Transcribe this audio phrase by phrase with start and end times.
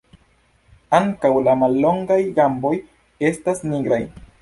[0.99, 2.75] Ankaŭ la mallongaj gamboj
[3.33, 4.05] estas nigraj.